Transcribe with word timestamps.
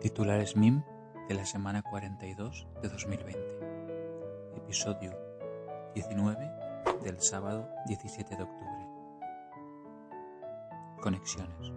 Titulares 0.00 0.56
MIM 0.56 0.84
de 1.28 1.34
la 1.34 1.44
semana 1.44 1.82
42 1.82 2.68
de 2.80 2.88
2020. 2.88 3.40
Episodio 4.54 5.10
19 5.92 6.38
del 7.02 7.20
sábado 7.20 7.68
17 7.86 8.36
de 8.36 8.42
octubre. 8.44 8.86
Conexiones. 11.00 11.72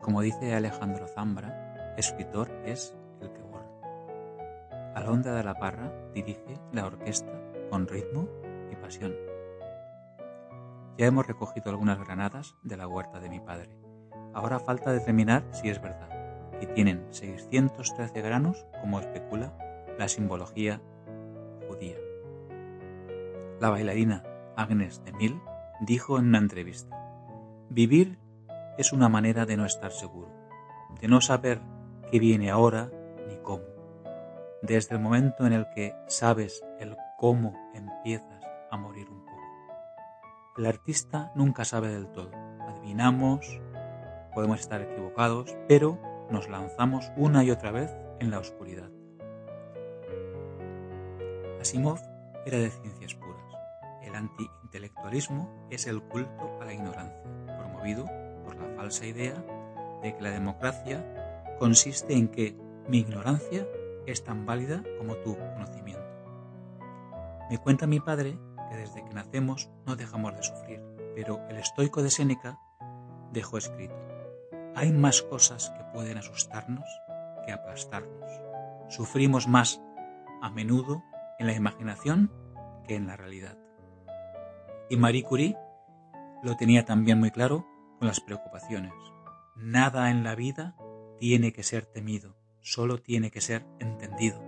Como 0.00 0.22
dice 0.22 0.54
Alejandro 0.54 1.06
Zambra, 1.08 1.94
escritor 1.98 2.50
es 2.64 2.96
el 3.20 3.32
que 3.32 3.42
borra. 3.42 3.68
Alondra 4.94 5.34
de 5.34 5.44
la 5.44 5.56
Parra 5.56 5.92
dirige 6.14 6.58
la 6.72 6.86
orquesta 6.86 7.38
con 7.68 7.86
ritmo 7.86 8.30
y 8.72 8.76
pasión. 8.76 9.14
Ya 10.96 11.04
hemos 11.04 11.26
recogido 11.26 11.68
algunas 11.68 11.98
granadas 11.98 12.56
de 12.62 12.78
la 12.78 12.88
huerta 12.88 13.20
de 13.20 13.28
mi 13.28 13.40
padre. 13.40 13.78
Ahora 14.32 14.58
falta 14.58 14.90
determinar 14.90 15.44
si 15.52 15.68
es 15.68 15.82
verdad 15.82 16.17
que 16.60 16.66
tienen 16.66 17.06
613 17.10 18.20
granos, 18.22 18.66
como 18.80 19.00
especula 19.00 19.56
la 19.98 20.08
simbología 20.08 20.80
judía. 21.68 21.96
La 23.60 23.70
bailarina 23.70 24.24
Agnes 24.56 25.02
de 25.04 25.12
Mille 25.12 25.40
dijo 25.80 26.18
en 26.18 26.28
una 26.28 26.38
entrevista, 26.38 26.96
Vivir 27.68 28.18
es 28.78 28.92
una 28.92 29.08
manera 29.08 29.44
de 29.44 29.56
no 29.56 29.66
estar 29.66 29.92
seguro, 29.92 30.32
de 31.00 31.08
no 31.08 31.20
saber 31.20 31.60
qué 32.10 32.18
viene 32.18 32.50
ahora 32.50 32.90
ni 33.28 33.36
cómo. 33.38 33.64
Desde 34.62 34.94
el 34.94 35.00
momento 35.00 35.46
en 35.46 35.52
el 35.52 35.66
que 35.74 35.94
sabes 36.06 36.64
el 36.78 36.96
cómo 37.18 37.54
empiezas 37.74 38.44
a 38.70 38.76
morir 38.76 39.08
un 39.10 39.24
poco. 39.24 39.38
El 40.56 40.66
artista 40.66 41.32
nunca 41.34 41.64
sabe 41.64 41.88
del 41.88 42.08
todo. 42.08 42.30
Adivinamos, 42.68 43.60
podemos 44.34 44.60
estar 44.60 44.80
equivocados, 44.82 45.56
pero 45.68 45.98
nos 46.30 46.48
lanzamos 46.48 47.10
una 47.16 47.44
y 47.44 47.50
otra 47.50 47.70
vez 47.70 47.94
en 48.20 48.30
la 48.30 48.38
oscuridad. 48.38 48.90
Asimov 51.60 51.98
era 52.46 52.58
de 52.58 52.70
ciencias 52.70 53.14
puras. 53.14 53.42
El 54.02 54.14
antiintelectualismo 54.14 55.66
es 55.70 55.86
el 55.86 56.02
culto 56.02 56.58
a 56.60 56.64
la 56.64 56.72
ignorancia, 56.72 57.22
promovido 57.58 58.06
por 58.44 58.56
la 58.56 58.68
falsa 58.76 59.06
idea 59.06 59.34
de 60.02 60.16
que 60.16 60.22
la 60.22 60.30
democracia 60.30 61.04
consiste 61.58 62.14
en 62.14 62.28
que 62.28 62.56
mi 62.88 62.98
ignorancia 62.98 63.66
es 64.06 64.24
tan 64.24 64.46
válida 64.46 64.82
como 64.98 65.16
tu 65.16 65.36
conocimiento. 65.36 66.06
Me 67.50 67.58
cuenta 67.58 67.86
mi 67.86 68.00
padre 68.00 68.38
que 68.70 68.76
desde 68.76 69.04
que 69.04 69.14
nacemos 69.14 69.70
no 69.86 69.96
dejamos 69.96 70.34
de 70.36 70.42
sufrir, 70.42 70.82
pero 71.14 71.40
el 71.48 71.56
estoico 71.56 72.02
de 72.02 72.10
Séneca 72.10 72.58
dejó 73.32 73.58
escrito, 73.58 73.94
hay 74.78 74.92
más 74.92 75.22
cosas 75.22 75.70
que 75.76 75.82
pueden 75.92 76.18
asustarnos 76.18 76.88
que 77.44 77.50
aplastarnos. 77.50 78.30
Sufrimos 78.88 79.48
más 79.48 79.82
a 80.40 80.50
menudo 80.50 81.02
en 81.40 81.48
la 81.48 81.52
imaginación 81.52 82.32
que 82.86 82.94
en 82.94 83.08
la 83.08 83.16
realidad. 83.16 83.58
Y 84.88 84.96
Marie 84.96 85.24
Curie 85.24 85.56
lo 86.44 86.56
tenía 86.56 86.84
también 86.84 87.18
muy 87.18 87.32
claro 87.32 87.66
con 87.98 88.06
las 88.06 88.20
preocupaciones. 88.20 88.92
Nada 89.56 90.10
en 90.10 90.22
la 90.22 90.36
vida 90.36 90.76
tiene 91.18 91.52
que 91.52 91.64
ser 91.64 91.84
temido, 91.84 92.36
solo 92.60 92.98
tiene 92.98 93.32
que 93.32 93.40
ser 93.40 93.66
entendido. 93.80 94.40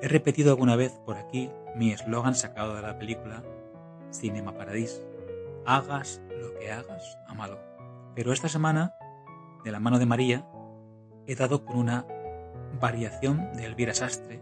He 0.00 0.08
repetido 0.08 0.50
alguna 0.50 0.76
vez 0.76 0.92
por 1.04 1.18
aquí 1.18 1.50
mi 1.76 1.92
eslogan 1.92 2.34
sacado 2.34 2.74
de 2.74 2.82
la 2.82 2.98
película 2.98 3.44
Cinema 4.10 4.56
Paradis. 4.56 5.02
Hagas 5.66 6.22
lo 6.30 6.54
que 6.58 6.72
hagas, 6.72 7.18
amalo. 7.26 7.73
Pero 8.14 8.32
esta 8.32 8.48
semana, 8.48 8.94
de 9.64 9.72
la 9.72 9.80
mano 9.80 9.98
de 9.98 10.06
María, 10.06 10.46
he 11.26 11.34
dado 11.34 11.64
con 11.64 11.76
una 11.76 12.06
variación 12.80 13.52
de 13.52 13.64
Elvira 13.64 13.94
Sastre 13.94 14.40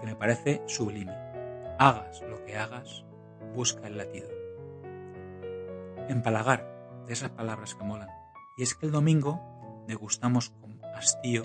que 0.00 0.06
me 0.06 0.16
parece 0.16 0.62
sublime. 0.66 1.12
Hagas 1.78 2.22
lo 2.22 2.44
que 2.44 2.56
hagas, 2.56 3.04
busca 3.54 3.86
el 3.86 3.98
latido. 3.98 4.28
Empalagar, 6.08 6.66
de 7.06 7.12
esas 7.12 7.30
palabras 7.30 7.74
que 7.74 7.84
molan. 7.84 8.08
Y 8.56 8.62
es 8.62 8.74
que 8.74 8.86
el 8.86 8.92
domingo 8.92 9.40
degustamos 9.86 10.50
con 10.50 10.80
hastío 10.94 11.44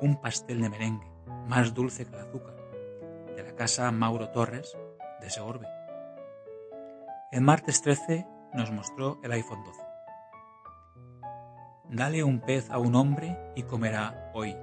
un 0.00 0.20
pastel 0.20 0.60
de 0.60 0.68
merengue, 0.68 1.10
más 1.48 1.74
dulce 1.74 2.06
que 2.06 2.14
el 2.14 2.22
azúcar, 2.22 2.54
de 3.34 3.42
la 3.42 3.54
casa 3.54 3.90
Mauro 3.90 4.30
Torres 4.30 4.76
de 5.20 5.30
Segorbe. 5.30 5.66
El 7.32 7.40
martes 7.40 7.82
13 7.82 8.26
nos 8.54 8.70
mostró 8.70 9.18
el 9.22 9.32
iPhone 9.32 9.64
12. 9.64 9.85
Dale 11.90 12.24
un 12.24 12.40
pez 12.40 12.68
a 12.70 12.78
un 12.78 12.96
hombre 12.96 13.38
y 13.54 13.62
comerá 13.62 14.30
hoy. 14.34 14.56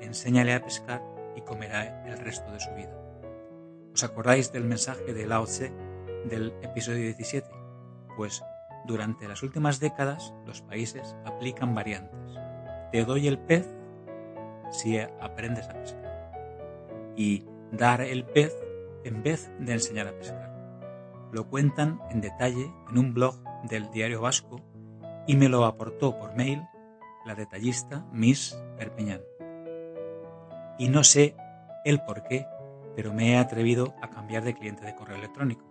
Enséñale 0.00 0.54
a 0.54 0.62
pescar 0.62 1.02
y 1.36 1.42
comerá 1.42 2.06
el 2.06 2.18
resto 2.18 2.50
de 2.52 2.60
su 2.60 2.70
vida. 2.72 2.98
¿Os 3.92 4.02
acordáis 4.02 4.50
del 4.50 4.64
mensaje 4.64 5.12
de 5.12 5.26
Lao 5.26 5.44
Tse 5.44 5.72
del 6.24 6.54
episodio 6.62 7.02
17? 7.02 7.46
Pues 8.16 8.42
durante 8.86 9.28
las 9.28 9.42
últimas 9.42 9.78
décadas 9.78 10.32
los 10.46 10.62
países 10.62 11.14
aplican 11.26 11.74
variantes. 11.74 12.18
Te 12.92 13.04
doy 13.04 13.28
el 13.28 13.38
pez 13.38 13.68
si 14.70 14.98
aprendes 14.98 15.68
a 15.68 15.74
pescar. 15.74 16.32
Y 17.14 17.44
dar 17.72 18.00
el 18.00 18.24
pez 18.24 18.56
en 19.04 19.22
vez 19.22 19.52
de 19.58 19.72
enseñar 19.74 20.08
a 20.08 20.16
pescar. 20.16 20.50
Lo 21.30 21.46
cuentan 21.50 22.00
en 22.10 22.22
detalle 22.22 22.72
en 22.90 22.98
un 22.98 23.12
blog 23.12 23.36
del 23.64 23.90
diario 23.90 24.22
vasco 24.22 24.60
y 25.26 25.36
me 25.36 25.48
lo 25.48 25.64
aportó 25.64 26.18
por 26.18 26.34
mail 26.34 26.62
la 27.24 27.34
detallista 27.34 28.04
Miss 28.12 28.58
Perpeñán. 28.76 29.22
Y 30.78 30.88
no 30.88 31.04
sé 31.04 31.36
el 31.84 32.02
por 32.02 32.22
qué, 32.24 32.46
pero 32.96 33.12
me 33.12 33.32
he 33.32 33.38
atrevido 33.38 33.94
a 34.02 34.10
cambiar 34.10 34.44
de 34.44 34.54
cliente 34.54 34.84
de 34.84 34.94
correo 34.94 35.16
electrónico. 35.16 35.66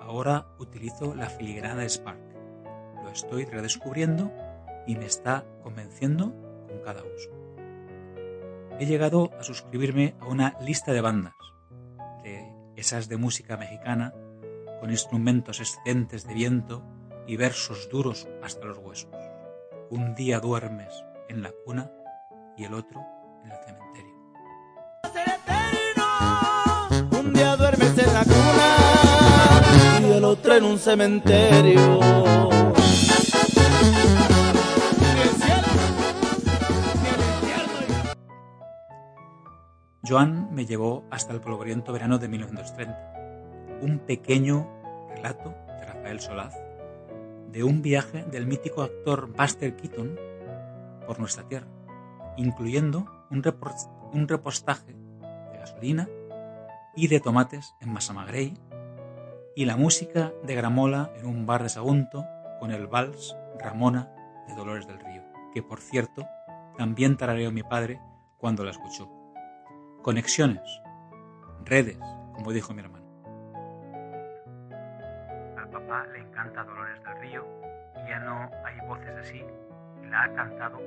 Ahora 0.00 0.46
utilizo 0.58 1.14
la 1.14 1.28
filigrana 1.28 1.88
Spark. 1.88 2.20
Lo 3.02 3.10
estoy 3.10 3.44
redescubriendo 3.44 4.32
y 4.86 4.96
me 4.96 5.06
está 5.06 5.44
convenciendo 5.62 6.34
con 6.66 6.80
cada 6.84 7.02
uso. 7.02 7.30
He 8.78 8.86
llegado 8.86 9.30
a 9.38 9.42
suscribirme 9.42 10.14
a 10.20 10.26
una 10.26 10.56
lista 10.60 10.92
de 10.92 11.00
bandas, 11.00 11.34
de 12.22 12.52
esas 12.76 13.08
de 13.08 13.16
música 13.16 13.56
mexicana, 13.56 14.14
con 14.80 14.90
instrumentos 14.90 15.60
excedentes 15.60 16.26
de 16.26 16.34
viento 16.34 16.84
y 17.28 17.36
versos 17.36 17.88
duros 17.90 18.26
hasta 18.42 18.66
los 18.66 18.78
huesos. 18.78 19.10
Un 19.90 20.14
día 20.14 20.40
duermes 20.40 21.04
en 21.28 21.42
la 21.42 21.52
cuna 21.64 21.92
y 22.56 22.64
el 22.64 22.72
otro 22.72 23.04
en 23.44 23.50
el 23.52 23.58
cementerio. 23.64 24.14
Un 27.20 27.32
día 27.34 27.56
duermes 27.56 27.98
en 27.98 28.14
la 28.14 28.24
cuna 28.24 30.00
y 30.00 30.12
el 30.12 30.24
otro 30.24 30.54
en 30.54 30.64
un 30.64 30.78
cementerio. 30.78 32.00
Joan 40.02 40.54
me 40.54 40.64
llevó 40.64 41.04
hasta 41.10 41.34
el 41.34 41.42
polvoriento 41.42 41.92
verano 41.92 42.16
de 42.16 42.28
1930, 42.28 43.82
un 43.82 43.98
pequeño 43.98 44.66
relato 45.10 45.54
de 45.66 45.84
Rafael 45.84 46.18
Solaz 46.20 46.67
de 47.52 47.64
un 47.64 47.82
viaje 47.82 48.24
del 48.24 48.46
mítico 48.46 48.82
actor 48.82 49.32
Buster 49.32 49.74
Keaton 49.76 50.18
por 51.06 51.18
nuestra 51.18 51.44
tierra, 51.44 51.66
incluyendo 52.36 53.06
un, 53.30 54.28
repostaje 54.28 54.94
de 55.52 55.58
gasolina 55.58 56.08
y 56.94 57.08
de 57.08 57.20
tomates 57.20 57.74
en 57.80 57.92
Massamagrey 57.92 58.54
y 59.56 59.64
la 59.64 59.76
música 59.76 60.32
de 60.42 60.54
Gramola 60.54 61.12
en 61.16 61.26
un 61.26 61.46
bar 61.46 61.62
de 61.62 61.68
Sagunto 61.68 62.24
con 62.60 62.70
el 62.70 62.86
vals 62.86 63.36
Ramona 63.58 64.12
de 64.46 64.54
Dolores 64.54 64.86
del 64.86 65.00
Río, 65.00 65.22
que 65.52 65.62
por 65.62 65.80
cierto 65.80 66.26
también 66.76 67.16
tarareó 67.16 67.50
mi 67.50 67.62
padre 67.62 68.00
cuando 68.36 68.64
la 68.64 68.70
escuchó. 68.70 69.10
Conexiones, 70.02 70.80
redes, 71.64 71.98
como 72.34 72.52
dijo 72.52 72.72
mi 72.72 72.82
hermano. 72.82 72.98
le 76.12 76.18
encanta 76.18 76.64
Dolores 76.64 77.02
y 80.08 80.10
la 80.10 80.24
ha 80.24 80.34
cantado. 80.34 80.78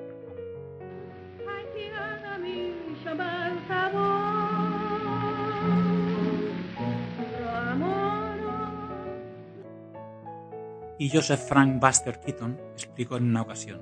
Y 10.98 11.10
Joseph 11.10 11.40
Frank 11.40 11.82
Buster 11.82 12.20
Keaton 12.20 12.60
explicó 12.74 13.18
en 13.18 13.24
una 13.24 13.42
ocasión, 13.42 13.82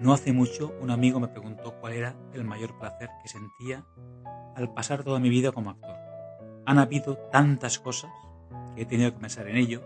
no 0.00 0.12
hace 0.12 0.32
mucho 0.32 0.72
un 0.80 0.92
amigo 0.92 1.18
me 1.18 1.26
preguntó 1.26 1.74
cuál 1.80 1.94
era 1.94 2.14
el 2.32 2.44
mayor 2.44 2.78
placer 2.78 3.10
que 3.20 3.28
sentía 3.28 3.84
al 4.54 4.72
pasar 4.72 5.02
toda 5.02 5.18
mi 5.18 5.28
vida 5.28 5.50
como 5.50 5.70
actor. 5.70 5.96
Han 6.66 6.78
habido 6.78 7.16
tantas 7.32 7.80
cosas 7.80 8.12
que 8.76 8.82
he 8.82 8.86
tenido 8.86 9.12
que 9.12 9.18
pensar 9.18 9.48
en 9.48 9.56
ello 9.56 9.82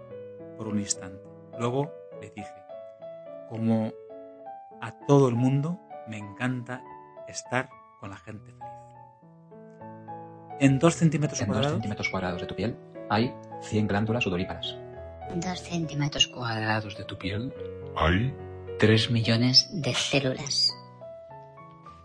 por 0.59 0.69
un 0.69 0.81
instante. 0.81 1.23
Luego 1.59 1.91
le 2.21 2.29
dije, 2.29 2.63
como 3.49 3.93
A 4.83 4.91
todo 5.07 5.29
el 5.29 5.37
mundo 5.37 5.79
me 6.09 6.19
encanta 6.19 6.83
estar 7.29 7.71
con 8.01 8.11
la 8.11 8.17
gente 8.17 8.51
feliz. 8.51 8.61
En 10.59 10.81
2 10.81 10.95
centímetros 10.95 11.41
En 11.41 11.47
2 11.47 11.55
cuadrados 11.55 11.77
centímetros 11.77 12.09
cuadrados 12.09 12.41
de 12.41 12.47
tu 12.49 12.57
piel 12.57 12.77
hay 13.09 13.33
100 13.61 13.87
glándulas 13.87 14.25
sudoríparas. 14.25 14.77
Dos 15.37 15.61
centímetros 15.61 16.27
cuadrados 16.27 16.99
de 16.99 17.05
tu 17.05 17.17
piel. 17.17 17.55
Hay 17.95 18.35
3 18.81 19.11
millones 19.13 19.71
de 19.73 19.95
células. 19.95 20.75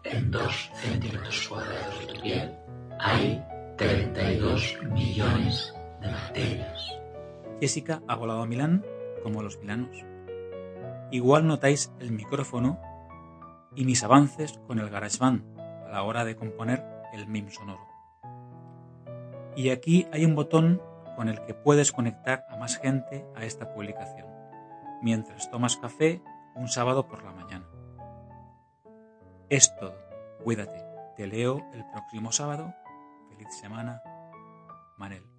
En 0.03 0.29
dos 0.29 0.69
centímetros 0.75 1.47
cuadrados 1.47 1.99
de 1.99 2.13
tu 2.13 2.21
piel 2.21 2.55
hay 2.99 3.43
32 3.77 4.77
millones 4.91 5.73
de 5.99 6.11
bacterias. 6.11 6.93
Jessica 7.59 8.03
ha 8.07 8.15
volado 8.15 8.43
a 8.43 8.45
Milán 8.45 8.85
como 9.23 9.41
los 9.41 9.57
milanos. 9.57 10.05
Igual 11.11 11.47
notáis 11.47 11.93
el 11.99 12.11
micrófono 12.11 12.79
y 13.75 13.85
mis 13.85 14.03
avances 14.03 14.59
con 14.67 14.79
el 14.79 14.89
GarageBand 14.89 15.59
a 15.87 15.89
la 15.89 16.03
hora 16.03 16.25
de 16.25 16.35
componer 16.35 16.85
el 17.13 17.27
MIM 17.27 17.49
sonoro. 17.49 17.87
Y 19.55 19.69
aquí 19.69 20.07
hay 20.11 20.25
un 20.25 20.35
botón 20.35 20.81
con 21.15 21.29
el 21.29 21.41
que 21.45 21.53
puedes 21.53 21.91
conectar 21.91 22.45
a 22.49 22.57
más 22.57 22.77
gente 22.77 23.25
a 23.35 23.43
esta 23.43 23.73
publicación, 23.73 24.27
mientras 25.01 25.49
tomas 25.49 25.77
café 25.77 26.21
un 26.55 26.67
sábado 26.67 27.07
por 27.07 27.23
la 27.23 27.31
mañana. 27.31 27.65
Es 29.49 29.75
todo. 29.79 29.95
Cuídate. 30.43 30.83
Te 31.15 31.25
leo 31.25 31.65
el 31.73 31.85
próximo 31.91 32.31
sábado. 32.31 32.73
Feliz 33.29 33.47
semana. 33.59 34.01
Manel. 34.97 35.36